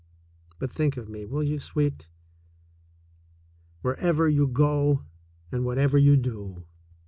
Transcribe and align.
But 0.57 0.71
think 0.71 0.97
of 0.97 1.07
me, 1.09 1.27
will 1.27 1.43
you, 1.43 1.59
sweet, 1.59 2.09
wherever 3.83 4.27
you 4.27 4.47
go 4.47 5.03
and 5.51 5.63
whatever 5.63 5.99
you 5.99 6.17
do 6.17 6.63